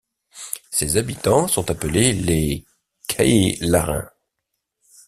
Ses 0.71 0.97
habitants 0.97 1.47
sont 1.47 1.69
appelés 1.69 2.11
les 2.11 2.65
Caylarains. 3.07 4.09